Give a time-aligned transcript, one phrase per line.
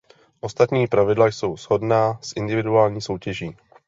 [0.41, 3.55] Ostatní pravidla jsou shodná s individuální soutěží.